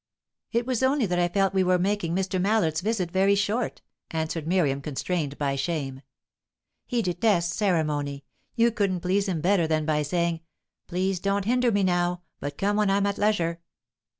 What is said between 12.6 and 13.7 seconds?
when I'm at leisure.'"